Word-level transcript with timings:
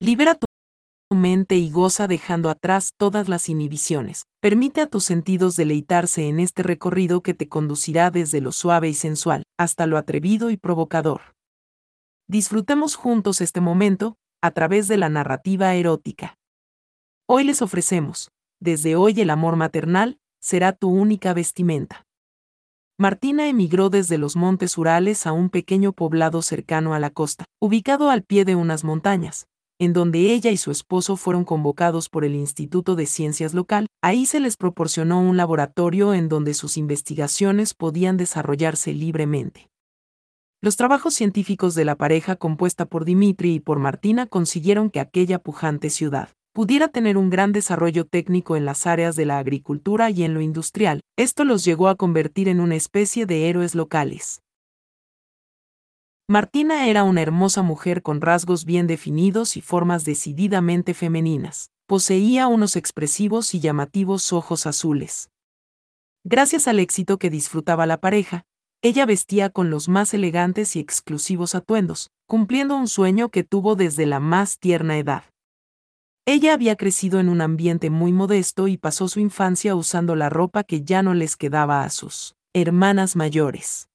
Libera 0.00 0.36
tu 0.36 0.46
mente 1.12 1.56
y 1.56 1.72
goza 1.72 2.06
dejando 2.06 2.50
atrás 2.50 2.92
todas 2.96 3.28
las 3.28 3.48
inhibiciones. 3.48 4.26
Permite 4.40 4.80
a 4.80 4.86
tus 4.86 5.02
sentidos 5.02 5.56
deleitarse 5.56 6.28
en 6.28 6.38
este 6.38 6.62
recorrido 6.62 7.20
que 7.20 7.34
te 7.34 7.48
conducirá 7.48 8.12
desde 8.12 8.40
lo 8.40 8.52
suave 8.52 8.88
y 8.88 8.94
sensual 8.94 9.42
hasta 9.58 9.88
lo 9.88 9.98
atrevido 9.98 10.50
y 10.50 10.56
provocador. 10.56 11.34
Disfrutemos 12.28 12.94
juntos 12.94 13.40
este 13.40 13.60
momento 13.60 14.14
a 14.40 14.52
través 14.52 14.86
de 14.86 14.98
la 14.98 15.08
narrativa 15.08 15.74
erótica. 15.74 16.36
Hoy 17.26 17.42
les 17.42 17.60
ofrecemos, 17.60 18.30
desde 18.60 18.94
hoy 18.94 19.20
el 19.20 19.30
amor 19.30 19.56
maternal 19.56 20.18
será 20.40 20.72
tu 20.72 20.90
única 20.90 21.34
vestimenta. 21.34 22.04
Martina 23.00 23.48
emigró 23.48 23.90
desde 23.90 24.16
los 24.16 24.36
montes 24.36 24.78
Urales 24.78 25.26
a 25.26 25.32
un 25.32 25.50
pequeño 25.50 25.92
poblado 25.92 26.42
cercano 26.42 26.94
a 26.94 27.00
la 27.00 27.10
costa, 27.10 27.46
ubicado 27.60 28.10
al 28.10 28.22
pie 28.22 28.44
de 28.44 28.54
unas 28.54 28.84
montañas, 28.84 29.46
en 29.78 29.92
donde 29.92 30.32
ella 30.32 30.50
y 30.50 30.56
su 30.56 30.70
esposo 30.70 31.16
fueron 31.16 31.44
convocados 31.44 32.08
por 32.08 32.24
el 32.24 32.34
Instituto 32.34 32.96
de 32.96 33.06
Ciencias 33.06 33.54
local, 33.54 33.86
ahí 34.02 34.26
se 34.26 34.40
les 34.40 34.56
proporcionó 34.56 35.20
un 35.20 35.36
laboratorio 35.36 36.14
en 36.14 36.28
donde 36.28 36.54
sus 36.54 36.76
investigaciones 36.76 37.74
podían 37.74 38.16
desarrollarse 38.16 38.92
libremente. 38.92 39.70
Los 40.60 40.76
trabajos 40.76 41.14
científicos 41.14 41.76
de 41.76 41.84
la 41.84 41.94
pareja 41.94 42.34
compuesta 42.34 42.86
por 42.86 43.04
Dimitri 43.04 43.54
y 43.54 43.60
por 43.60 43.78
Martina 43.78 44.26
consiguieron 44.26 44.90
que 44.90 44.98
aquella 44.98 45.38
pujante 45.38 45.90
ciudad 45.90 46.30
pudiera 46.52 46.88
tener 46.88 47.16
un 47.16 47.30
gran 47.30 47.52
desarrollo 47.52 48.04
técnico 48.04 48.56
en 48.56 48.64
las 48.64 48.88
áreas 48.88 49.14
de 49.14 49.24
la 49.24 49.38
agricultura 49.38 50.10
y 50.10 50.24
en 50.24 50.34
lo 50.34 50.40
industrial, 50.40 51.02
esto 51.16 51.44
los 51.44 51.64
llegó 51.64 51.86
a 51.86 51.94
convertir 51.94 52.48
en 52.48 52.58
una 52.58 52.74
especie 52.74 53.26
de 53.26 53.48
héroes 53.48 53.76
locales. 53.76 54.42
Martina 56.30 56.88
era 56.88 57.04
una 57.04 57.22
hermosa 57.22 57.62
mujer 57.62 58.02
con 58.02 58.20
rasgos 58.20 58.66
bien 58.66 58.86
definidos 58.86 59.56
y 59.56 59.62
formas 59.62 60.04
decididamente 60.04 60.92
femeninas. 60.92 61.70
Poseía 61.86 62.48
unos 62.48 62.76
expresivos 62.76 63.54
y 63.54 63.60
llamativos 63.60 64.34
ojos 64.34 64.66
azules. 64.66 65.30
Gracias 66.24 66.68
al 66.68 66.80
éxito 66.80 67.18
que 67.18 67.30
disfrutaba 67.30 67.86
la 67.86 67.96
pareja, 67.96 68.44
ella 68.82 69.06
vestía 69.06 69.48
con 69.48 69.70
los 69.70 69.88
más 69.88 70.12
elegantes 70.12 70.76
y 70.76 70.80
exclusivos 70.80 71.54
atuendos, 71.54 72.10
cumpliendo 72.26 72.76
un 72.76 72.88
sueño 72.88 73.30
que 73.30 73.42
tuvo 73.42 73.74
desde 73.74 74.04
la 74.04 74.20
más 74.20 74.58
tierna 74.58 74.98
edad. 74.98 75.24
Ella 76.26 76.52
había 76.52 76.76
crecido 76.76 77.20
en 77.20 77.30
un 77.30 77.40
ambiente 77.40 77.88
muy 77.88 78.12
modesto 78.12 78.68
y 78.68 78.76
pasó 78.76 79.08
su 79.08 79.18
infancia 79.18 79.74
usando 79.74 80.14
la 80.14 80.28
ropa 80.28 80.62
que 80.62 80.82
ya 80.82 81.02
no 81.02 81.14
les 81.14 81.36
quedaba 81.36 81.84
a 81.84 81.88
sus 81.88 82.34
hermanas 82.52 83.16
mayores. 83.16 83.87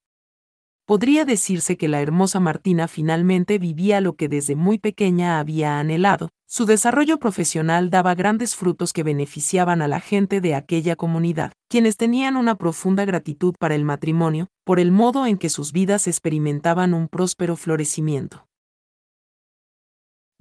Podría 0.86 1.24
decirse 1.24 1.78
que 1.78 1.88
la 1.88 2.02
hermosa 2.02 2.40
Martina 2.40 2.88
finalmente 2.88 3.58
vivía 3.58 4.02
lo 4.02 4.16
que 4.16 4.28
desde 4.28 4.54
muy 4.54 4.78
pequeña 4.78 5.38
había 5.38 5.78
anhelado. 5.78 6.28
Su 6.46 6.66
desarrollo 6.66 7.18
profesional 7.18 7.88
daba 7.88 8.14
grandes 8.14 8.54
frutos 8.54 8.92
que 8.92 9.02
beneficiaban 9.02 9.80
a 9.80 9.88
la 9.88 10.00
gente 10.00 10.42
de 10.42 10.54
aquella 10.54 10.94
comunidad, 10.94 11.52
quienes 11.70 11.96
tenían 11.96 12.36
una 12.36 12.56
profunda 12.56 13.06
gratitud 13.06 13.54
para 13.58 13.74
el 13.74 13.82
matrimonio, 13.82 14.48
por 14.62 14.78
el 14.78 14.92
modo 14.92 15.24
en 15.24 15.38
que 15.38 15.48
sus 15.48 15.72
vidas 15.72 16.06
experimentaban 16.06 16.92
un 16.92 17.08
próspero 17.08 17.56
florecimiento. 17.56 18.46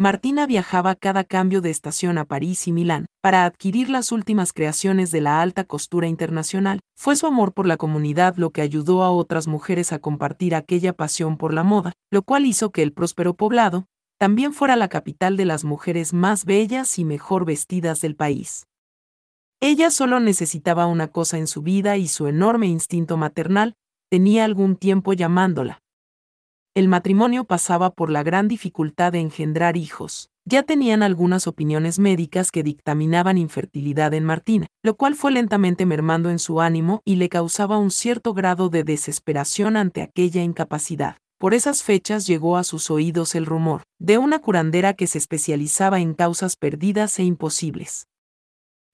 Martina 0.04 0.46
viajaba 0.46 0.96
cada 0.96 1.24
cambio 1.24 1.62
de 1.62 1.70
estación 1.70 2.18
a 2.18 2.26
París 2.26 2.68
y 2.68 2.74
Milán 2.74 3.06
para 3.22 3.46
adquirir 3.46 3.90
las 3.90 4.12
últimas 4.12 4.52
creaciones 4.52 5.12
de 5.12 5.22
la 5.22 5.42
alta 5.42 5.64
costura 5.64 6.10
internacional. 6.10 6.82
Fue 6.94 7.16
su 7.16 7.26
amor 7.26 7.54
por 7.54 7.66
la 7.66 7.78
comunidad 7.78 8.36
lo 8.36 8.50
que 8.50 8.62
ayudó 8.62 9.04
a 9.04 9.12
otras 9.12 9.48
mujeres 9.48 9.94
a 9.94 10.00
compartir 10.00 10.56
aquella 10.56 10.92
pasión 10.92 11.38
por 11.38 11.54
la 11.54 11.64
moda, 11.64 11.94
lo 12.12 12.22
cual 12.22 12.46
hizo 12.46 12.74
que 12.74 12.84
el 12.84 12.92
próspero 12.92 13.36
poblado 13.36 13.86
también 14.20 14.52
fuera 14.52 14.76
la 14.76 14.90
capital 14.90 15.38
de 15.38 15.46
las 15.46 15.64
mujeres 15.64 16.12
más 16.12 16.44
bellas 16.44 17.00
y 17.00 17.06
mejor 17.06 17.46
vestidas 17.46 18.02
del 18.02 18.18
país. 18.18 18.68
Ella 19.62 19.90
solo 19.90 20.20
necesitaba 20.20 20.86
una 20.86 21.08
cosa 21.08 21.38
en 21.38 21.48
su 21.48 21.62
vida 21.62 21.96
y 21.96 22.10
su 22.10 22.28
enorme 22.28 22.68
instinto 22.68 23.16
maternal 23.16 23.78
tenía 24.10 24.44
algún 24.44 24.76
tiempo 24.76 25.14
llamándola 25.14 25.83
el 26.76 26.88
matrimonio 26.88 27.44
pasaba 27.44 27.92
por 27.92 28.10
la 28.10 28.24
gran 28.24 28.48
dificultad 28.48 29.12
de 29.12 29.20
engendrar 29.20 29.78
hijos. 29.78 30.30
Ya 30.44 30.64
tenían 30.64 31.04
algunas 31.04 31.46
opiniones 31.46 32.00
médicas 32.00 32.52
que 32.52 32.64
dictaminaban 32.64 33.38
infertilidad 33.38 34.16
en 34.16 34.24
Martina, 34.26 34.66
lo 34.82 34.96
cual 34.96 35.14
fue 35.14 35.32
lentamente 35.32 35.86
mermando 35.86 36.32
en 36.32 36.40
su 36.40 36.62
ánimo 36.62 37.02
y 37.06 37.18
le 37.18 37.30
causaba 37.30 37.78
un 37.78 37.92
cierto 37.92 38.34
grado 38.34 38.70
de 38.70 38.84
desesperación 38.84 39.78
ante 39.78 40.02
aquella 40.02 40.42
incapacidad. 40.42 41.18
Por 41.38 41.54
esas 41.54 41.84
fechas 41.84 42.26
llegó 42.26 42.58
a 42.58 42.64
sus 42.64 42.90
oídos 42.90 43.36
el 43.36 43.46
rumor 43.46 43.84
de 44.00 44.18
una 44.18 44.40
curandera 44.40 44.94
que 44.94 45.06
se 45.06 45.20
especializaba 45.20 46.00
en 46.00 46.16
causas 46.16 46.56
perdidas 46.56 47.20
e 47.20 47.24
imposibles. 47.24 48.08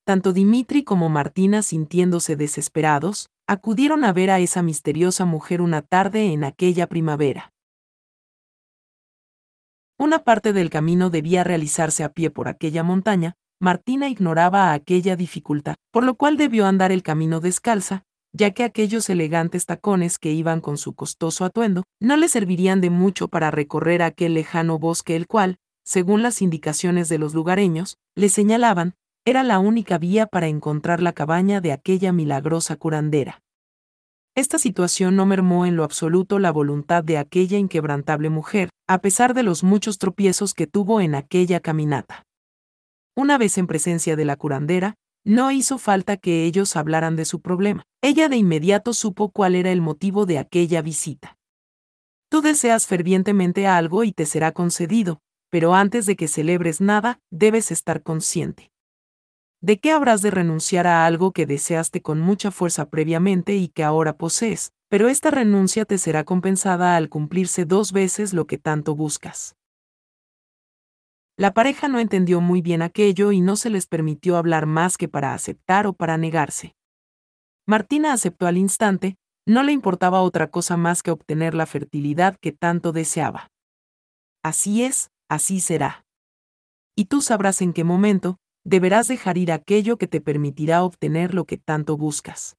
Tanto 0.06 0.34
Dimitri 0.34 0.84
como 0.84 1.08
Martina, 1.08 1.62
sintiéndose 1.62 2.36
desesperados, 2.36 3.30
acudieron 3.48 4.04
a 4.04 4.12
ver 4.12 4.32
a 4.32 4.40
esa 4.40 4.62
misteriosa 4.64 5.24
mujer 5.24 5.62
una 5.62 5.82
tarde 5.82 6.34
en 6.34 6.44
aquella 6.44 6.86
primavera. 6.88 7.54
Una 10.02 10.24
parte 10.24 10.54
del 10.54 10.70
camino 10.70 11.10
debía 11.10 11.44
realizarse 11.44 12.06
a 12.06 12.14
pie 12.14 12.30
por 12.30 12.48
aquella 12.48 12.84
montaña, 12.84 13.36
Martina 13.60 14.08
ignoraba 14.08 14.72
aquella 14.72 15.18
dificultad, 15.18 15.76
por 15.92 16.06
lo 16.06 16.16
cual 16.16 16.38
debió 16.38 16.68
andar 16.68 16.94
el 16.94 17.04
camino 17.04 17.42
descalza, 17.42 18.06
ya 18.32 18.52
que 18.52 18.64
aquellos 18.64 19.10
elegantes 19.10 19.66
tacones 19.66 20.18
que 20.18 20.32
iban 20.32 20.62
con 20.62 20.78
su 20.78 20.96
costoso 20.96 21.44
atuendo 21.44 21.84
no 22.00 22.16
le 22.16 22.30
servirían 22.30 22.80
de 22.80 22.90
mucho 22.90 23.28
para 23.28 23.52
recorrer 23.52 24.02
aquel 24.02 24.36
lejano 24.36 24.80
bosque 24.80 25.18
el 25.18 25.28
cual, 25.28 25.58
según 25.84 26.24
las 26.24 26.42
indicaciones 26.42 27.10
de 27.10 27.18
los 27.18 27.34
lugareños, 27.34 27.98
le 28.16 28.30
señalaban, 28.30 28.96
era 29.26 29.44
la 29.44 29.60
única 29.60 29.98
vía 29.98 30.28
para 30.28 30.48
encontrar 30.48 31.02
la 31.02 31.12
cabaña 31.12 31.60
de 31.60 31.74
aquella 31.74 32.14
milagrosa 32.14 32.78
curandera. 32.78 33.42
Esta 34.34 34.60
situación 34.60 35.18
no 35.18 35.26
mermó 35.26 35.66
en 35.66 35.76
lo 35.76 35.84
absoluto 35.84 36.40
la 36.40 36.54
voluntad 36.54 37.04
de 37.04 37.18
aquella 37.18 37.58
inquebrantable 37.58 38.30
mujer, 38.30 38.70
a 38.90 39.02
pesar 39.02 39.36
de 39.36 39.44
los 39.44 39.64
muchos 39.64 40.00
tropiezos 40.00 40.56
que 40.56 40.66
tuvo 40.66 41.00
en 41.00 41.14
aquella 41.14 41.60
caminata. 41.60 42.26
Una 43.16 43.38
vez 43.38 43.60
en 43.60 43.68
presencia 43.68 44.16
de 44.16 44.26
la 44.26 44.36
curandera, 44.36 44.96
no 45.24 45.52
hizo 45.52 45.78
falta 45.78 46.18
que 46.18 46.46
ellos 46.46 46.76
hablaran 46.76 47.16
de 47.16 47.26
su 47.26 47.40
problema. 47.40 47.84
Ella 48.02 48.30
de 48.30 48.38
inmediato 48.38 48.94
supo 48.94 49.30
cuál 49.30 49.54
era 49.54 49.72
el 49.72 49.82
motivo 49.82 50.26
de 50.26 50.40
aquella 50.40 50.82
visita. 50.82 51.38
Tú 52.30 52.42
deseas 52.42 52.88
fervientemente 52.88 53.68
algo 53.68 54.04
y 54.04 54.12
te 54.12 54.26
será 54.26 54.54
concedido, 54.54 55.20
pero 55.52 55.76
antes 55.76 56.08
de 56.08 56.16
que 56.16 56.28
celebres 56.28 56.82
nada, 56.82 57.20
debes 57.30 57.70
estar 57.70 58.02
consciente. 58.02 58.72
¿De 59.62 59.80
qué 59.80 59.92
habrás 59.92 60.24
de 60.24 60.32
renunciar 60.32 60.88
a 60.88 61.06
algo 61.06 61.32
que 61.32 61.46
deseaste 61.46 62.02
con 62.02 62.20
mucha 62.22 62.50
fuerza 62.50 62.90
previamente 62.90 63.56
y 63.56 63.68
que 63.68 63.84
ahora 63.84 64.18
posees? 64.18 64.72
Pero 64.90 65.08
esta 65.08 65.32
renuncia 65.32 65.86
te 65.86 65.98
será 65.98 66.24
compensada 66.24 66.96
al 66.96 67.10
cumplirse 67.10 67.66
dos 67.66 67.92
veces 67.92 68.34
lo 68.34 68.48
que 68.48 68.58
tanto 68.58 68.96
buscas. 68.96 69.56
La 71.38 71.54
pareja 71.54 71.88
no 71.88 72.00
entendió 72.00 72.42
muy 72.42 72.62
bien 72.62 72.82
aquello 72.82 73.32
y 73.32 73.40
no 73.40 73.56
se 73.56 73.70
les 73.70 73.88
permitió 73.88 74.36
hablar 74.36 74.66
más 74.66 74.98
que 74.98 75.08
para 75.08 75.34
aceptar 75.34 75.88
o 75.88 75.94
para 75.94 76.18
negarse. 76.18 76.76
Martina 77.66 78.12
aceptó 78.12 78.46
al 78.46 78.58
instante, 78.58 79.16
no 79.48 79.64
le 79.64 79.72
importaba 79.72 80.22
otra 80.22 80.52
cosa 80.52 80.76
más 80.76 81.02
que 81.02 81.12
obtener 81.12 81.54
la 81.54 81.66
fertilidad 81.66 82.36
que 82.42 82.52
tanto 82.52 82.92
deseaba. 82.92 83.52
Así 84.44 84.84
es, 84.84 85.12
así 85.30 85.60
será. 85.60 86.04
Y 86.96 87.06
tú 87.06 87.22
sabrás 87.22 87.62
en 87.62 87.72
qué 87.72 87.84
momento, 87.84 88.38
deberás 88.66 89.08
dejar 89.08 89.38
ir 89.38 89.52
aquello 89.52 89.98
que 89.98 90.08
te 90.08 90.20
permitirá 90.20 90.84
obtener 90.84 91.34
lo 91.34 91.46
que 91.46 91.58
tanto 91.58 91.96
buscas. 91.96 92.59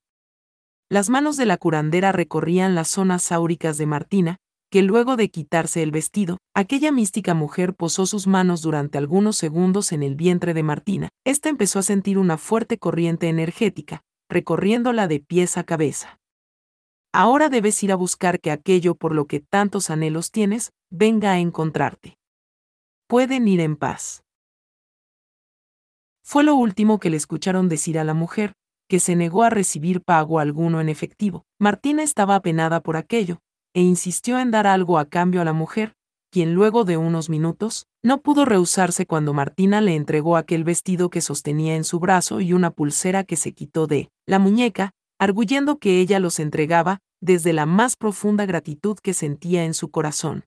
Las 0.92 1.08
manos 1.08 1.36
de 1.36 1.46
la 1.46 1.56
curandera 1.56 2.10
recorrían 2.10 2.74
las 2.74 2.88
zonas 2.88 3.30
áuricas 3.30 3.78
de 3.78 3.86
Martina, 3.86 4.38
que 4.72 4.82
luego 4.82 5.16
de 5.16 5.30
quitarse 5.30 5.84
el 5.84 5.92
vestido, 5.92 6.38
aquella 6.52 6.90
mística 6.90 7.32
mujer 7.32 7.74
posó 7.74 8.06
sus 8.06 8.26
manos 8.26 8.60
durante 8.60 8.98
algunos 8.98 9.36
segundos 9.36 9.92
en 9.92 10.02
el 10.02 10.16
vientre 10.16 10.52
de 10.52 10.64
Martina. 10.64 11.08
Esta 11.24 11.48
empezó 11.48 11.78
a 11.78 11.84
sentir 11.84 12.18
una 12.18 12.38
fuerte 12.38 12.78
corriente 12.78 13.28
energética, 13.28 14.02
recorriéndola 14.28 15.06
de 15.06 15.20
pies 15.20 15.56
a 15.58 15.62
cabeza. 15.62 16.18
Ahora 17.12 17.48
debes 17.50 17.80
ir 17.84 17.92
a 17.92 17.96
buscar 17.96 18.40
que 18.40 18.50
aquello 18.50 18.96
por 18.96 19.14
lo 19.14 19.26
que 19.26 19.38
tantos 19.38 19.90
anhelos 19.90 20.32
tienes, 20.32 20.72
venga 20.90 21.30
a 21.30 21.38
encontrarte. 21.38 22.18
Pueden 23.06 23.46
ir 23.46 23.60
en 23.60 23.76
paz. 23.76 24.24
Fue 26.24 26.42
lo 26.42 26.56
último 26.56 26.98
que 26.98 27.10
le 27.10 27.16
escucharon 27.16 27.68
decir 27.68 27.96
a 27.96 28.04
la 28.04 28.14
mujer, 28.14 28.54
que 28.90 28.98
se 28.98 29.14
negó 29.14 29.44
a 29.44 29.50
recibir 29.50 30.02
pago 30.02 30.40
alguno 30.40 30.80
en 30.80 30.88
efectivo. 30.88 31.46
Martina 31.60 32.02
estaba 32.02 32.34
apenada 32.34 32.80
por 32.80 32.96
aquello, 32.96 33.38
e 33.72 33.82
insistió 33.82 34.40
en 34.40 34.50
dar 34.50 34.66
algo 34.66 34.98
a 34.98 35.04
cambio 35.04 35.40
a 35.40 35.44
la 35.44 35.52
mujer, 35.52 35.94
quien 36.32 36.54
luego 36.54 36.84
de 36.84 36.96
unos 36.96 37.30
minutos, 37.30 37.86
no 38.02 38.20
pudo 38.20 38.44
rehusarse 38.44 39.06
cuando 39.06 39.32
Martina 39.32 39.80
le 39.80 39.94
entregó 39.94 40.36
aquel 40.36 40.64
vestido 40.64 41.08
que 41.08 41.20
sostenía 41.20 41.76
en 41.76 41.84
su 41.84 42.00
brazo 42.00 42.40
y 42.40 42.52
una 42.52 42.72
pulsera 42.72 43.22
que 43.22 43.36
se 43.36 43.52
quitó 43.52 43.86
de 43.86 44.10
la 44.26 44.40
muñeca, 44.40 44.90
arguyendo 45.20 45.78
que 45.78 46.00
ella 46.00 46.18
los 46.18 46.40
entregaba 46.40 46.98
desde 47.20 47.52
la 47.52 47.66
más 47.66 47.94
profunda 47.94 48.44
gratitud 48.44 48.98
que 49.00 49.14
sentía 49.14 49.64
en 49.64 49.74
su 49.74 49.92
corazón. 49.92 50.46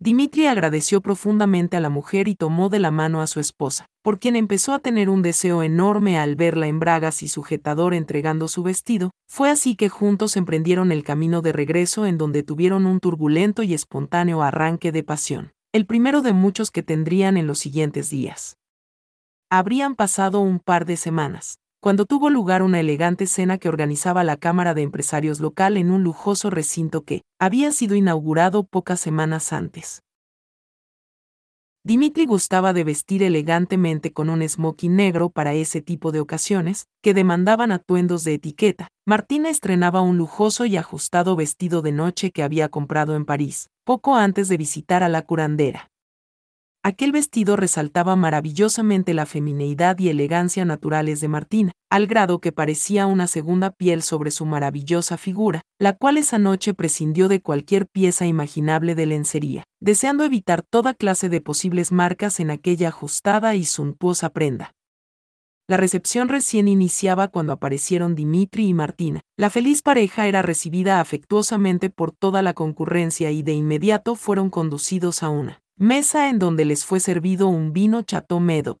Dimitri 0.00 0.46
agradeció 0.46 1.00
profundamente 1.00 1.76
a 1.76 1.80
la 1.80 1.88
mujer 1.88 2.28
y 2.28 2.36
tomó 2.36 2.68
de 2.68 2.78
la 2.78 2.92
mano 2.92 3.20
a 3.20 3.26
su 3.26 3.40
esposa, 3.40 3.86
por 4.00 4.20
quien 4.20 4.36
empezó 4.36 4.72
a 4.72 4.78
tener 4.78 5.10
un 5.10 5.22
deseo 5.22 5.64
enorme 5.64 6.20
al 6.20 6.36
verla 6.36 6.68
en 6.68 6.78
bragas 6.78 7.24
y 7.24 7.28
sujetador 7.28 7.94
entregando 7.94 8.46
su 8.46 8.62
vestido, 8.62 9.10
fue 9.28 9.50
así 9.50 9.74
que 9.74 9.88
juntos 9.88 10.36
emprendieron 10.36 10.92
el 10.92 11.02
camino 11.02 11.42
de 11.42 11.52
regreso 11.52 12.06
en 12.06 12.16
donde 12.16 12.44
tuvieron 12.44 12.86
un 12.86 13.00
turbulento 13.00 13.64
y 13.64 13.74
espontáneo 13.74 14.40
arranque 14.42 14.92
de 14.92 15.02
pasión, 15.02 15.50
el 15.72 15.84
primero 15.84 16.22
de 16.22 16.32
muchos 16.32 16.70
que 16.70 16.84
tendrían 16.84 17.36
en 17.36 17.48
los 17.48 17.58
siguientes 17.58 18.08
días. 18.08 18.56
Habrían 19.50 19.96
pasado 19.96 20.38
un 20.38 20.60
par 20.60 20.84
de 20.84 20.96
semanas, 20.96 21.58
cuando 21.80 22.06
tuvo 22.06 22.28
lugar 22.28 22.62
una 22.62 22.80
elegante 22.80 23.26
cena 23.26 23.58
que 23.58 23.68
organizaba 23.68 24.24
la 24.24 24.36
Cámara 24.36 24.74
de 24.74 24.82
Empresarios 24.82 25.38
local 25.38 25.76
en 25.76 25.90
un 25.92 26.02
lujoso 26.02 26.50
recinto 26.50 27.02
que 27.02 27.22
había 27.38 27.70
sido 27.70 27.94
inaugurado 27.94 28.64
pocas 28.64 28.98
semanas 28.98 29.52
antes. 29.52 30.02
Dimitri 31.84 32.26
gustaba 32.26 32.72
de 32.72 32.82
vestir 32.84 33.22
elegantemente 33.22 34.12
con 34.12 34.28
un 34.28 34.46
smoking 34.46 34.96
negro 34.96 35.30
para 35.30 35.54
ese 35.54 35.80
tipo 35.80 36.10
de 36.10 36.20
ocasiones, 36.20 36.86
que 37.02 37.14
demandaban 37.14 37.70
atuendos 37.70 38.24
de 38.24 38.34
etiqueta. 38.34 38.88
Martina 39.06 39.48
estrenaba 39.48 40.02
un 40.02 40.18
lujoso 40.18 40.66
y 40.66 40.76
ajustado 40.76 41.36
vestido 41.36 41.80
de 41.80 41.92
noche 41.92 42.30
que 42.32 42.42
había 42.42 42.68
comprado 42.68 43.14
en 43.14 43.24
París, 43.24 43.70
poco 43.84 44.16
antes 44.16 44.48
de 44.48 44.56
visitar 44.56 45.02
a 45.02 45.08
la 45.08 45.22
curandera. 45.22 45.88
Aquel 46.88 47.12
vestido 47.12 47.56
resaltaba 47.56 48.16
maravillosamente 48.16 49.12
la 49.12 49.26
femineidad 49.26 49.98
y 49.98 50.08
elegancia 50.08 50.64
naturales 50.64 51.20
de 51.20 51.28
Martina, 51.28 51.72
al 51.90 52.06
grado 52.06 52.40
que 52.40 52.50
parecía 52.50 53.04
una 53.06 53.26
segunda 53.26 53.72
piel 53.72 54.00
sobre 54.00 54.30
su 54.30 54.46
maravillosa 54.46 55.18
figura, 55.18 55.60
la 55.78 55.92
cual 55.92 56.16
esa 56.16 56.38
noche 56.38 56.72
prescindió 56.72 57.28
de 57.28 57.42
cualquier 57.42 57.88
pieza 57.88 58.24
imaginable 58.24 58.94
de 58.94 59.04
lencería, 59.04 59.64
deseando 59.80 60.24
evitar 60.24 60.62
toda 60.62 60.94
clase 60.94 61.28
de 61.28 61.42
posibles 61.42 61.92
marcas 61.92 62.40
en 62.40 62.50
aquella 62.50 62.88
ajustada 62.88 63.54
y 63.54 63.66
suntuosa 63.66 64.30
prenda. 64.30 64.72
La 65.68 65.76
recepción 65.76 66.30
recién 66.30 66.68
iniciaba 66.68 67.28
cuando 67.28 67.52
aparecieron 67.52 68.14
Dimitri 68.14 68.66
y 68.66 68.72
Martina. 68.72 69.20
La 69.36 69.50
feliz 69.50 69.82
pareja 69.82 70.26
era 70.26 70.40
recibida 70.40 71.00
afectuosamente 71.00 71.90
por 71.90 72.12
toda 72.12 72.40
la 72.40 72.54
concurrencia 72.54 73.30
y 73.30 73.42
de 73.42 73.52
inmediato 73.52 74.14
fueron 74.14 74.48
conducidos 74.48 75.22
a 75.22 75.28
una 75.28 75.60
mesa 75.78 76.28
en 76.28 76.40
donde 76.40 76.64
les 76.64 76.84
fue 76.84 76.98
servido 76.98 77.46
un 77.46 77.72
vino 77.72 78.02
Chateau 78.02 78.40
Medoc. 78.40 78.80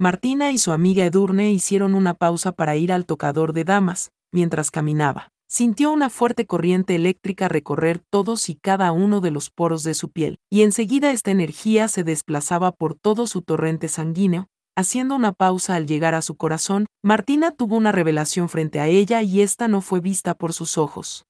Martina 0.00 0.50
y 0.50 0.58
su 0.58 0.72
amiga 0.72 1.04
Edurne 1.04 1.52
hicieron 1.52 1.94
una 1.94 2.14
pausa 2.14 2.50
para 2.50 2.74
ir 2.74 2.92
al 2.92 3.06
tocador 3.06 3.52
de 3.52 3.62
damas, 3.62 4.10
mientras 4.32 4.72
caminaba. 4.72 5.28
Sintió 5.48 5.92
una 5.92 6.10
fuerte 6.10 6.46
corriente 6.46 6.96
eléctrica 6.96 7.46
recorrer 7.46 8.02
todos 8.10 8.48
y 8.48 8.56
cada 8.56 8.90
uno 8.90 9.20
de 9.20 9.30
los 9.30 9.50
poros 9.50 9.84
de 9.84 9.94
su 9.94 10.10
piel, 10.10 10.40
y 10.50 10.62
enseguida 10.62 11.12
esta 11.12 11.30
energía 11.30 11.86
se 11.86 12.02
desplazaba 12.02 12.72
por 12.72 12.96
todo 12.96 13.28
su 13.28 13.42
torrente 13.42 13.86
sanguíneo, 13.86 14.48
haciendo 14.74 15.14
una 15.14 15.30
pausa 15.30 15.76
al 15.76 15.86
llegar 15.86 16.16
a 16.16 16.22
su 16.22 16.34
corazón, 16.34 16.86
Martina 17.00 17.52
tuvo 17.52 17.76
una 17.76 17.92
revelación 17.92 18.48
frente 18.48 18.80
a 18.80 18.88
ella 18.88 19.22
y 19.22 19.42
esta 19.42 19.68
no 19.68 19.80
fue 19.80 20.00
vista 20.00 20.34
por 20.34 20.52
sus 20.52 20.78
ojos. 20.78 21.24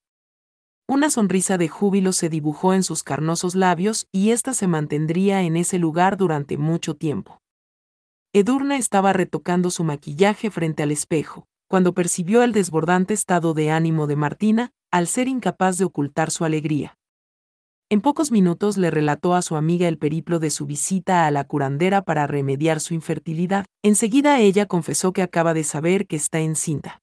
Una 0.87 1.09
sonrisa 1.09 1.57
de 1.57 1.67
júbilo 1.67 2.13
se 2.13 2.29
dibujó 2.29 2.75
en 2.75 2.83
sus 2.83 3.01
carnosos 3.01 3.55
labios 3.55 4.07
y 4.11 4.29
ésta 4.29 4.53
se 4.53 4.67
mantendría 4.67 5.41
en 5.41 5.57
ese 5.57 5.79
lugar 5.79 6.15
durante 6.15 6.57
mucho 6.57 6.95
tiempo. 6.95 7.41
Edurne 8.33 8.77
estaba 8.77 9.11
retocando 9.11 9.71
su 9.71 9.83
maquillaje 9.83 10.51
frente 10.51 10.83
al 10.83 10.91
espejo, 10.91 11.47
cuando 11.67 11.95
percibió 11.95 12.43
el 12.43 12.51
desbordante 12.51 13.15
estado 13.15 13.55
de 13.55 13.71
ánimo 13.71 14.05
de 14.05 14.15
Martina, 14.15 14.73
al 14.91 15.07
ser 15.07 15.27
incapaz 15.27 15.79
de 15.79 15.85
ocultar 15.85 16.29
su 16.29 16.45
alegría. 16.45 16.99
En 17.89 18.01
pocos 18.01 18.31
minutos 18.31 18.77
le 18.77 18.91
relató 18.91 19.33
a 19.33 19.41
su 19.41 19.55
amiga 19.55 19.87
el 19.87 19.97
periplo 19.97 20.37
de 20.37 20.51
su 20.51 20.67
visita 20.67 21.25
a 21.25 21.31
la 21.31 21.45
curandera 21.45 22.03
para 22.03 22.27
remediar 22.27 22.79
su 22.79 22.93
infertilidad. 22.93 23.65
Enseguida 23.83 24.39
ella 24.39 24.67
confesó 24.67 25.13
que 25.13 25.23
acaba 25.23 25.55
de 25.55 25.63
saber 25.63 26.05
que 26.05 26.15
está 26.15 26.41
encinta. 26.41 27.01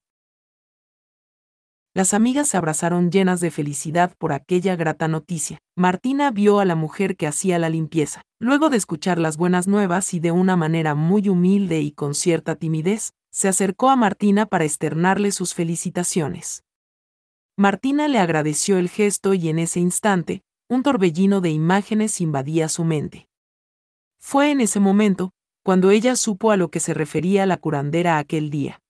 Las 1.95 2.15
amigas 2.15 2.49
se 2.49 2.57
abrazaron 2.57 3.11
llenas 3.11 3.41
de 3.41 3.51
felicidad 3.51 4.15
por 4.17 4.33
aquella 4.33 4.77
grata 4.77 5.09
noticia. 5.09 5.59
Martina 5.77 6.31
vio 6.31 6.59
a 6.59 6.65
la 6.65 6.75
mujer 6.75 7.17
que 7.17 7.27
hacía 7.27 7.59
la 7.59 7.69
limpieza. 7.69 8.23
Luego 8.41 8.71
de 8.71 8.79
escuchar 8.79 9.19
las 9.19 9.37
buenas 9.37 9.69
nuevas 9.69 10.15
y 10.15 10.21
de 10.21 10.33
una 10.33 10.57
manera 10.57 10.95
muy 10.95 11.29
humilde 11.29 11.81
y 11.83 11.93
con 11.93 12.15
cierta 12.15 12.57
timidez, 12.57 13.13
se 13.31 13.49
acercó 13.49 13.91
a 13.91 13.97
Martina 13.97 14.47
para 14.47 14.65
externarle 14.65 15.33
sus 15.33 15.53
felicitaciones. 15.53 16.65
Martina 17.59 18.09
le 18.09 18.19
agradeció 18.19 18.79
el 18.79 18.89
gesto 18.89 19.35
y 19.35 19.51
en 19.51 19.59
ese 19.59 19.79
instante, 19.79 20.43
un 20.71 20.83
torbellino 20.83 21.43
de 21.43 21.51
imágenes 21.51 22.23
invadía 22.23 22.71
su 22.71 22.85
mente. 22.85 23.29
Fue 24.19 24.51
en 24.51 24.63
ese 24.63 24.81
momento, 24.81 25.33
cuando 25.63 25.91
ella 25.91 26.17
supo 26.17 26.51
a 26.51 26.57
lo 26.57 26.71
que 26.71 26.81
se 26.81 26.95
refería 26.95 27.45
la 27.45 27.59
curandera 27.59 28.17
aquel 28.17 28.49
día. 28.49 28.82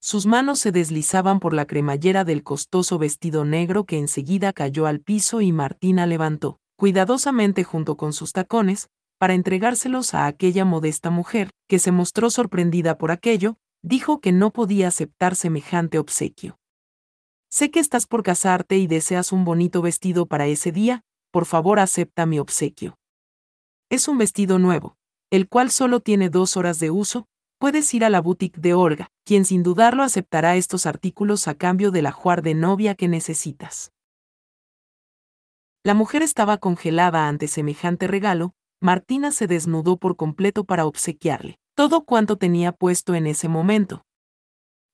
Sus 0.00 0.26
manos 0.26 0.60
se 0.60 0.70
deslizaban 0.72 1.40
por 1.40 1.52
la 1.52 1.66
cremallera 1.66 2.24
del 2.24 2.42
costoso 2.44 2.98
vestido 2.98 3.44
negro 3.44 3.84
que 3.84 3.98
enseguida 3.98 4.52
cayó 4.52 4.86
al 4.86 5.00
piso 5.00 5.40
y 5.40 5.52
Martina 5.52 6.06
levantó, 6.06 6.60
cuidadosamente 6.76 7.64
junto 7.64 7.96
con 7.96 8.12
sus 8.12 8.32
tacones, 8.32 8.88
para 9.18 9.34
entregárselos 9.34 10.14
a 10.14 10.26
aquella 10.26 10.64
modesta 10.64 11.10
mujer, 11.10 11.50
que 11.68 11.80
se 11.80 11.90
mostró 11.90 12.30
sorprendida 12.30 12.98
por 12.98 13.10
aquello, 13.10 13.56
dijo 13.82 14.20
que 14.20 14.30
no 14.30 14.52
podía 14.52 14.88
aceptar 14.88 15.34
semejante 15.34 15.98
obsequio. 15.98 16.58
Sé 17.50 17.70
que 17.70 17.80
estás 17.80 18.06
por 18.06 18.22
casarte 18.22 18.78
y 18.78 18.86
deseas 18.86 19.32
un 19.32 19.44
bonito 19.44 19.82
vestido 19.82 20.26
para 20.26 20.46
ese 20.46 20.70
día, 20.70 21.02
por 21.32 21.46
favor 21.46 21.80
acepta 21.80 22.26
mi 22.26 22.38
obsequio. 22.38 22.98
Es 23.90 24.06
un 24.06 24.18
vestido 24.18 24.58
nuevo, 24.58 24.96
el 25.30 25.48
cual 25.48 25.70
solo 25.70 26.00
tiene 26.00 26.30
dos 26.30 26.56
horas 26.56 26.78
de 26.78 26.90
uso, 26.90 27.26
puedes 27.58 27.92
ir 27.94 28.04
a 28.04 28.10
la 28.10 28.20
boutique 28.20 28.60
de 28.60 28.74
Olga, 28.74 29.10
quien 29.24 29.44
sin 29.44 29.62
dudarlo 29.62 30.02
aceptará 30.02 30.56
estos 30.56 30.86
artículos 30.86 31.48
a 31.48 31.54
cambio 31.54 31.90
del 31.90 32.06
ajuar 32.06 32.42
de 32.42 32.54
novia 32.54 32.94
que 32.94 33.08
necesitas. 33.08 33.92
La 35.84 35.94
mujer 35.94 36.22
estaba 36.22 36.58
congelada 36.58 37.28
ante 37.28 37.48
semejante 37.48 38.06
regalo, 38.06 38.54
Martina 38.80 39.32
se 39.32 39.46
desnudó 39.46 39.96
por 39.96 40.16
completo 40.16 40.64
para 40.64 40.86
obsequiarle 40.86 41.58
todo 41.78 42.04
cuanto 42.04 42.36
tenía 42.38 42.72
puesto 42.72 43.14
en 43.14 43.28
ese 43.28 43.46
momento. 43.46 44.02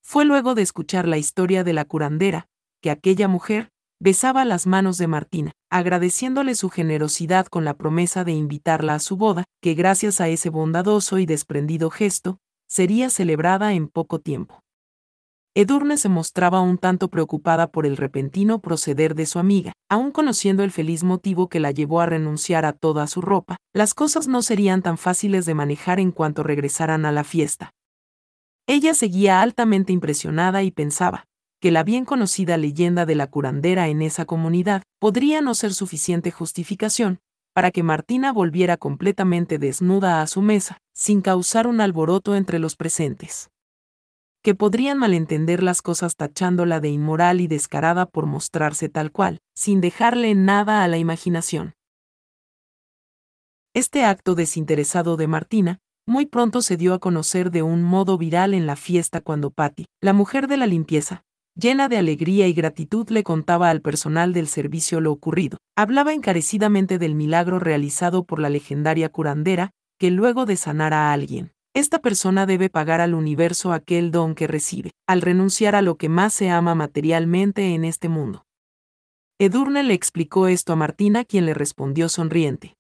Fue 0.02 0.26
luego 0.26 0.54
de 0.54 0.60
escuchar 0.60 1.08
la 1.08 1.16
historia 1.16 1.64
de 1.64 1.72
la 1.72 1.86
curandera, 1.86 2.46
que 2.82 2.90
aquella 2.90 3.26
mujer 3.26 3.70
besaba 3.98 4.44
las 4.44 4.66
manos 4.66 4.98
de 4.98 5.06
Martina, 5.06 5.52
agradeciéndole 5.70 6.54
su 6.54 6.68
generosidad 6.68 7.46
con 7.46 7.64
la 7.64 7.72
promesa 7.72 8.22
de 8.22 8.32
invitarla 8.32 8.96
a 8.96 8.98
su 8.98 9.16
boda, 9.16 9.44
que 9.62 9.72
gracias 9.72 10.20
a 10.20 10.28
ese 10.28 10.50
bondadoso 10.50 11.16
y 11.18 11.24
desprendido 11.24 11.88
gesto, 11.88 12.36
sería 12.68 13.10
celebrada 13.10 13.74
en 13.74 13.88
poco 13.88 14.18
tiempo. 14.18 14.60
Edurne 15.56 15.96
se 15.98 16.08
mostraba 16.08 16.60
un 16.60 16.78
tanto 16.78 17.08
preocupada 17.08 17.68
por 17.70 17.86
el 17.86 17.96
repentino 17.96 18.58
proceder 18.58 19.14
de 19.14 19.24
su 19.24 19.38
amiga, 19.38 19.72
aun 19.88 20.10
conociendo 20.10 20.64
el 20.64 20.72
feliz 20.72 21.04
motivo 21.04 21.48
que 21.48 21.60
la 21.60 21.70
llevó 21.70 22.00
a 22.00 22.06
renunciar 22.06 22.64
a 22.64 22.72
toda 22.72 23.06
su 23.06 23.20
ropa, 23.20 23.56
las 23.72 23.94
cosas 23.94 24.26
no 24.26 24.42
serían 24.42 24.82
tan 24.82 24.98
fáciles 24.98 25.46
de 25.46 25.54
manejar 25.54 26.00
en 26.00 26.10
cuanto 26.10 26.42
regresaran 26.42 27.06
a 27.06 27.12
la 27.12 27.22
fiesta. 27.22 27.70
Ella 28.66 28.94
seguía 28.94 29.42
altamente 29.42 29.92
impresionada 29.92 30.64
y 30.64 30.72
pensaba, 30.72 31.24
que 31.60 31.70
la 31.70 31.84
bien 31.84 32.04
conocida 32.04 32.56
leyenda 32.56 33.06
de 33.06 33.14
la 33.14 33.28
curandera 33.28 33.88
en 33.88 34.02
esa 34.02 34.24
comunidad 34.24 34.82
podría 34.98 35.40
no 35.40 35.54
ser 35.54 35.72
suficiente 35.72 36.32
justificación 36.32 37.20
para 37.54 37.70
que 37.70 37.84
Martina 37.84 38.32
volviera 38.32 38.76
completamente 38.76 39.58
desnuda 39.58 40.20
a 40.20 40.26
su 40.26 40.42
mesa, 40.42 40.78
sin 40.92 41.22
causar 41.22 41.68
un 41.68 41.80
alboroto 41.80 42.34
entre 42.34 42.58
los 42.58 42.74
presentes. 42.74 43.48
Que 44.42 44.56
podrían 44.56 44.98
malentender 44.98 45.62
las 45.62 45.80
cosas 45.80 46.16
tachándola 46.16 46.80
de 46.80 46.90
inmoral 46.90 47.40
y 47.40 47.46
descarada 47.46 48.06
por 48.06 48.26
mostrarse 48.26 48.88
tal 48.88 49.12
cual, 49.12 49.40
sin 49.54 49.80
dejarle 49.80 50.34
nada 50.34 50.82
a 50.82 50.88
la 50.88 50.98
imaginación. 50.98 51.74
Este 53.72 54.04
acto 54.04 54.34
desinteresado 54.34 55.16
de 55.16 55.28
Martina, 55.28 55.78
muy 56.06 56.26
pronto 56.26 56.60
se 56.60 56.76
dio 56.76 56.92
a 56.92 56.98
conocer 56.98 57.50
de 57.50 57.62
un 57.62 57.82
modo 57.82 58.18
viral 58.18 58.52
en 58.52 58.66
la 58.66 58.76
fiesta 58.76 59.20
cuando 59.20 59.50
Patty, 59.50 59.86
la 60.02 60.12
mujer 60.12 60.48
de 60.48 60.56
la 60.56 60.66
limpieza, 60.66 61.24
llena 61.56 61.88
de 61.88 61.96
alegría 61.96 62.48
y 62.48 62.52
gratitud 62.52 63.08
le 63.10 63.22
contaba 63.22 63.70
al 63.70 63.80
personal 63.80 64.32
del 64.32 64.48
servicio 64.48 65.00
lo 65.00 65.12
ocurrido. 65.12 65.58
Hablaba 65.76 66.12
encarecidamente 66.12 66.98
del 66.98 67.14
milagro 67.14 67.58
realizado 67.58 68.24
por 68.24 68.40
la 68.40 68.50
legendaria 68.50 69.08
curandera, 69.08 69.70
que 69.98 70.10
luego 70.10 70.46
de 70.46 70.56
sanar 70.56 70.92
a 70.92 71.12
alguien, 71.12 71.52
esta 71.74 72.00
persona 72.00 72.46
debe 72.46 72.70
pagar 72.70 73.00
al 73.00 73.14
universo 73.14 73.72
aquel 73.72 74.10
don 74.10 74.34
que 74.34 74.46
recibe, 74.46 74.90
al 75.06 75.22
renunciar 75.22 75.74
a 75.74 75.82
lo 75.82 75.96
que 75.96 76.08
más 76.08 76.34
se 76.34 76.50
ama 76.50 76.74
materialmente 76.74 77.74
en 77.74 77.84
este 77.84 78.08
mundo. 78.08 78.44
Edurne 79.38 79.82
le 79.82 79.94
explicó 79.94 80.46
esto 80.46 80.72
a 80.72 80.76
Martina, 80.76 81.24
quien 81.24 81.46
le 81.46 81.54
respondió 81.54 82.08
sonriente. 82.08 82.76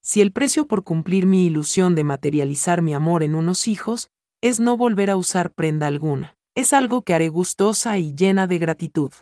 Si 0.00 0.22
el 0.22 0.32
precio 0.32 0.66
por 0.66 0.84
cumplir 0.84 1.26
mi 1.26 1.44
ilusión 1.44 1.94
de 1.94 2.04
materializar 2.04 2.80
mi 2.80 2.94
amor 2.94 3.22
en 3.22 3.34
unos 3.34 3.68
hijos, 3.68 4.08
es 4.40 4.60
no 4.60 4.76
volver 4.76 5.10
a 5.10 5.16
usar 5.16 5.52
prenda 5.52 5.86
alguna 5.86 6.37
es 6.58 6.72
algo 6.72 7.02
que 7.02 7.14
haré 7.14 7.28
gustosa 7.28 7.98
y 7.98 8.16
llena 8.16 8.48
de 8.48 8.58
gratitud. 8.58 9.12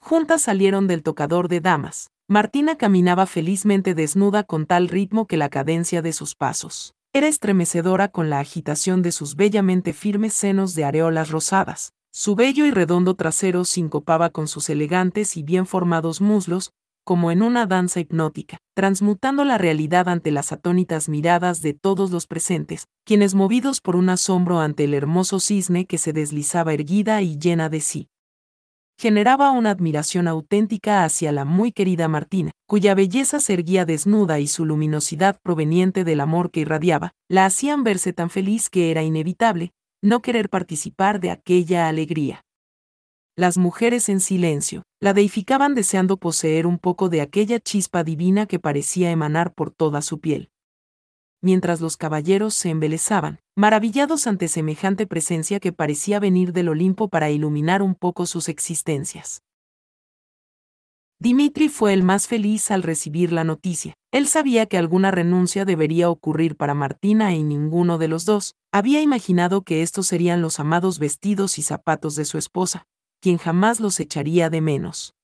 Juntas 0.00 0.42
salieron 0.42 0.88
del 0.88 1.04
tocador 1.04 1.46
de 1.46 1.60
damas. 1.60 2.10
Martina 2.26 2.76
caminaba 2.76 3.26
felizmente 3.26 3.94
desnuda 3.94 4.42
con 4.42 4.66
tal 4.66 4.88
ritmo 4.88 5.28
que 5.28 5.36
la 5.36 5.50
cadencia 5.50 6.02
de 6.02 6.12
sus 6.12 6.34
pasos 6.34 6.96
era 7.12 7.28
estremecedora 7.28 8.08
con 8.08 8.30
la 8.30 8.40
agitación 8.40 9.00
de 9.02 9.12
sus 9.12 9.36
bellamente 9.36 9.92
firmes 9.92 10.34
senos 10.34 10.74
de 10.74 10.84
areolas 10.84 11.30
rosadas. 11.30 11.92
Su 12.10 12.34
bello 12.34 12.66
y 12.66 12.72
redondo 12.72 13.14
trasero 13.14 13.64
sincopaba 13.64 14.30
con 14.30 14.48
sus 14.48 14.68
elegantes 14.68 15.36
y 15.36 15.44
bien 15.44 15.66
formados 15.66 16.20
muslos, 16.20 16.72
como 17.04 17.30
en 17.30 17.42
una 17.42 17.66
danza 17.66 18.00
hipnótica, 18.00 18.58
transmutando 18.74 19.44
la 19.44 19.58
realidad 19.58 20.08
ante 20.08 20.30
las 20.30 20.52
atónitas 20.52 21.08
miradas 21.08 21.62
de 21.62 21.74
todos 21.74 22.10
los 22.10 22.26
presentes, 22.26 22.86
quienes 23.04 23.34
movidos 23.34 23.80
por 23.80 23.96
un 23.96 24.08
asombro 24.08 24.60
ante 24.60 24.84
el 24.84 24.94
hermoso 24.94 25.38
cisne 25.38 25.86
que 25.86 25.98
se 25.98 26.12
deslizaba 26.12 26.74
erguida 26.74 27.22
y 27.22 27.38
llena 27.38 27.68
de 27.68 27.80
sí, 27.80 28.08
generaba 28.98 29.50
una 29.50 29.70
admiración 29.70 30.28
auténtica 30.28 31.04
hacia 31.04 31.32
la 31.32 31.44
muy 31.44 31.72
querida 31.72 32.08
Martina, 32.08 32.52
cuya 32.66 32.94
belleza 32.94 33.40
se 33.40 33.54
erguía 33.54 33.84
desnuda 33.84 34.38
y 34.38 34.46
su 34.46 34.64
luminosidad 34.64 35.38
proveniente 35.42 36.04
del 36.04 36.20
amor 36.20 36.50
que 36.50 36.60
irradiaba, 36.60 37.12
la 37.28 37.46
hacían 37.46 37.84
verse 37.84 38.12
tan 38.12 38.30
feliz 38.30 38.70
que 38.70 38.90
era 38.90 39.02
inevitable 39.02 39.72
no 40.02 40.20
querer 40.20 40.50
participar 40.50 41.18
de 41.18 41.30
aquella 41.30 41.88
alegría. 41.88 42.44
Las 43.36 43.58
mujeres 43.58 44.08
en 44.08 44.20
silencio, 44.20 44.84
la 45.00 45.12
deificaban 45.12 45.74
deseando 45.74 46.18
poseer 46.18 46.68
un 46.68 46.78
poco 46.78 47.08
de 47.08 47.20
aquella 47.20 47.58
chispa 47.58 48.04
divina 48.04 48.46
que 48.46 48.60
parecía 48.60 49.10
emanar 49.10 49.54
por 49.54 49.72
toda 49.72 50.02
su 50.02 50.20
piel. 50.20 50.50
Mientras 51.42 51.80
los 51.80 51.96
caballeros 51.96 52.54
se 52.54 52.70
embelezaban, 52.70 53.40
maravillados 53.56 54.28
ante 54.28 54.46
semejante 54.46 55.08
presencia 55.08 55.58
que 55.58 55.72
parecía 55.72 56.20
venir 56.20 56.52
del 56.52 56.68
Olimpo 56.68 57.08
para 57.08 57.28
iluminar 57.28 57.82
un 57.82 57.96
poco 57.96 58.26
sus 58.26 58.48
existencias. 58.48 59.42
Dimitri 61.18 61.68
fue 61.68 61.92
el 61.92 62.04
más 62.04 62.28
feliz 62.28 62.70
al 62.70 62.84
recibir 62.84 63.32
la 63.32 63.42
noticia. 63.42 63.94
Él 64.12 64.28
sabía 64.28 64.66
que 64.66 64.78
alguna 64.78 65.10
renuncia 65.10 65.64
debería 65.64 66.08
ocurrir 66.08 66.56
para 66.56 66.74
Martina 66.74 67.34
y 67.34 67.42
ninguno 67.42 67.98
de 67.98 68.06
los 68.06 68.26
dos. 68.26 68.54
Había 68.72 69.00
imaginado 69.00 69.62
que 69.62 69.82
estos 69.82 70.06
serían 70.06 70.40
los 70.40 70.60
amados 70.60 71.00
vestidos 71.00 71.58
y 71.58 71.62
zapatos 71.62 72.14
de 72.14 72.26
su 72.26 72.38
esposa, 72.38 72.86
quien 73.24 73.38
jamás 73.38 73.80
los 73.80 74.00
echaría 74.00 74.50
de 74.50 74.60
menos. 74.60 75.14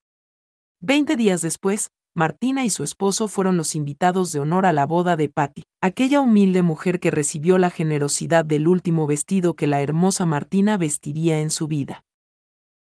Veinte 0.81 1.17
días 1.17 1.43
después, 1.43 1.91
Martina 2.15 2.65
y 2.65 2.71
su 2.71 2.83
esposo 2.83 3.29
fueron 3.29 3.59
los 3.59 3.75
invitados 3.75 4.33
de 4.33 4.41
honor 4.41 4.65
a 4.65 4.73
la 4.73 4.87
boda 4.87 5.17
de 5.17 5.29
Patty, 5.29 5.65
aquella 5.83 6.23
humilde 6.23 6.63
mujer 6.63 6.99
que 6.99 7.11
recibió 7.11 7.59
la 7.59 7.69
generosidad 7.69 8.47
del 8.47 8.69
último 8.69 9.07
vestido 9.07 9.53
que 9.53 9.67
la 9.67 9.83
hermosa 9.83 10.25
Martina 10.25 10.79
vestiría 10.79 11.41
en 11.41 11.51
su 11.51 11.69
vida. 11.69 12.03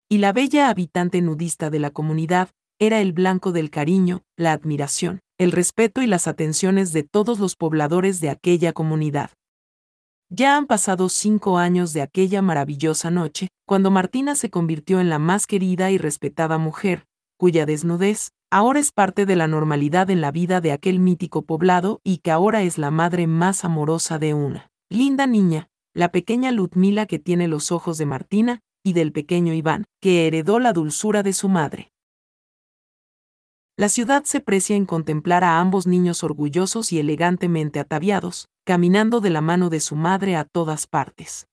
Y 0.10 0.18
la 0.18 0.34
bella 0.34 0.68
habitante 0.68 1.22
nudista 1.22 1.70
de 1.70 1.80
la 1.80 1.92
comunidad 1.92 2.50
era 2.78 3.00
el 3.00 3.14
blanco 3.14 3.54
del 3.54 3.70
cariño, 3.70 4.22
la 4.36 4.52
admiración, 4.52 5.22
el 5.38 5.54
respeto 5.54 6.02
y 6.02 6.08
las 6.08 6.28
atenciones 6.28 6.92
de 6.92 7.04
todos 7.04 7.40
los 7.40 7.56
pobladores 7.56 8.20
de 8.20 8.32
aquella 8.32 8.74
comunidad. 8.74 9.30
Ya 10.30 10.58
han 10.58 10.66
pasado 10.66 11.10
cinco 11.10 11.60
años 11.60 11.94
de 11.94 12.02
aquella 12.02 12.42
maravillosa 12.42 13.12
noche, 13.12 13.50
cuando 13.68 13.92
Martina 13.92 14.36
se 14.36 14.50
convirtió 14.50 15.00
en 15.00 15.10
la 15.10 15.20
más 15.20 15.46
querida 15.46 15.92
y 15.92 15.98
respetada 15.98 16.58
mujer, 16.58 17.06
cuya 17.38 17.66
desnudez, 17.66 18.32
ahora 18.52 18.80
es 18.80 18.92
parte 18.92 19.26
de 19.26 19.36
la 19.36 19.48
normalidad 19.48 20.10
en 20.10 20.22
la 20.22 20.32
vida 20.32 20.62
de 20.62 20.72
aquel 20.72 21.00
mítico 21.00 21.44
poblado 21.44 22.02
y 22.04 22.18
que 22.18 22.32
ahora 22.32 22.64
es 22.64 22.78
la 22.78 22.90
madre 22.90 23.28
más 23.28 23.64
amorosa 23.64 24.18
de 24.18 24.34
una 24.34 24.72
linda 24.90 25.28
niña, 25.28 25.70
la 25.94 26.12
pequeña 26.12 26.52
Ludmila 26.52 27.06
que 27.06 27.20
tiene 27.20 27.48
los 27.48 27.72
ojos 27.72 27.98
de 27.98 28.06
Martina, 28.06 28.62
y 28.84 28.94
del 28.94 29.12
pequeño 29.12 29.54
Iván, 29.54 29.86
que 30.00 30.28
heredó 30.28 30.60
la 30.60 30.72
dulzura 30.72 31.24
de 31.24 31.34
su 31.34 31.50
madre. 31.50 31.92
La 33.78 33.90
ciudad 33.90 34.24
se 34.24 34.40
precia 34.40 34.78
en 34.78 34.86
contemplar 34.86 35.44
a 35.44 35.60
ambos 35.60 35.86
niños 35.86 36.24
orgullosos 36.24 36.94
y 36.94 37.00
elegantemente 37.00 37.82
ataviados, 37.82 38.48
caminando 38.64 39.20
de 39.20 39.30
la 39.30 39.42
mano 39.42 39.70
de 39.70 39.82
su 39.82 39.98
madre 39.98 40.38
a 40.38 40.46
todas 40.46 40.88
partes. 40.88 41.50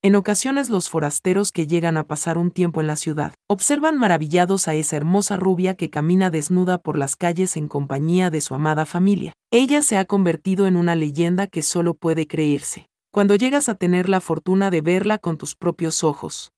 En 0.00 0.14
ocasiones 0.14 0.70
los 0.70 0.88
forasteros 0.88 1.52
que 1.52 1.66
llegan 1.66 1.98
a 1.98 2.04
pasar 2.04 2.38
un 2.38 2.50
tiempo 2.50 2.80
en 2.80 2.86
la 2.86 2.96
ciudad 2.96 3.34
observan 3.48 3.98
maravillados 3.98 4.66
a 4.66 4.74
esa 4.74 4.96
hermosa 4.96 5.36
rubia 5.36 5.74
que 5.74 5.90
camina 5.90 6.30
desnuda 6.30 6.78
por 6.78 6.96
las 6.96 7.16
calles 7.16 7.58
en 7.58 7.68
compañía 7.68 8.30
de 8.30 8.40
su 8.40 8.54
amada 8.54 8.86
familia. 8.86 9.34
Ella 9.50 9.82
se 9.82 9.98
ha 9.98 10.06
convertido 10.06 10.66
en 10.66 10.76
una 10.76 10.94
leyenda 10.94 11.48
que 11.48 11.60
solo 11.60 11.92
puede 11.92 12.26
creerse, 12.26 12.88
cuando 13.12 13.34
llegas 13.34 13.68
a 13.68 13.74
tener 13.74 14.08
la 14.08 14.22
fortuna 14.22 14.70
de 14.70 14.80
verla 14.80 15.18
con 15.18 15.36
tus 15.36 15.54
propios 15.54 16.02
ojos. 16.02 16.52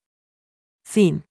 Fin. 0.84 1.24